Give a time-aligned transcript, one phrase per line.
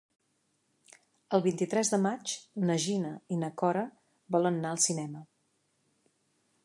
[1.37, 2.33] El vint-i-tres de maig
[2.69, 3.85] na Gina i na Cora
[4.37, 5.23] volen anar al cinema.